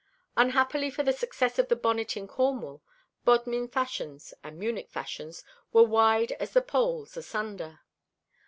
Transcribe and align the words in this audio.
Unhappily 0.35 0.89
for 0.89 1.03
the 1.03 1.13
success 1.13 1.59
of 1.59 1.67
the 1.67 1.75
bonnet 1.75 2.17
in 2.17 2.27
Cornwall, 2.27 2.81
Bodmin 3.23 3.67
fashions 3.67 4.33
and 4.43 4.57
Munich 4.57 4.89
fashions 4.89 5.43
were 5.73 5.83
wide 5.83 6.31
as 6.39 6.53
the 6.53 6.61
poles 6.63 7.15
asunder. 7.17 7.81